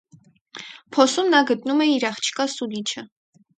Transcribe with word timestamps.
Փոսում 0.97 1.29
նա 1.35 1.43
գտնում 1.53 1.85
է 1.87 1.89
իր 1.99 2.07
աղջկա 2.11 2.49
սուլիչը։ 2.57 3.07